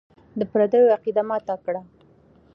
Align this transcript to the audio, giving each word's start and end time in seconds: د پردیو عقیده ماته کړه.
د 0.39 0.41
پردیو 0.51 0.91
عقیده 0.95 1.23
ماته 1.29 1.55
کړه. 1.65 1.81